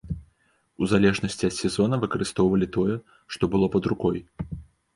У 0.83 0.87
залежнасці 0.93 1.45
ад 1.49 1.55
сезона 1.59 1.95
выкарыстоўвалі 2.07 2.71
тое, 2.79 2.99
што 3.37 3.43
было 3.55 3.73
пад 3.79 3.83
рукой. 3.95 4.17